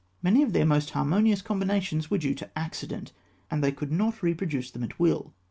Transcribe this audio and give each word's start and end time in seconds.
Many 0.23 0.41
of 0.41 0.51
their 0.51 0.65
most 0.65 0.89
harmonious 0.89 1.43
combinations 1.43 2.09
were 2.09 2.17
due 2.17 2.33
to 2.33 2.49
accident, 2.57 3.11
and 3.51 3.63
they 3.63 3.71
could 3.71 3.91
not 3.91 4.23
reproduce 4.23 4.71
them 4.71 4.83
at 4.83 4.99
will. 4.99 5.31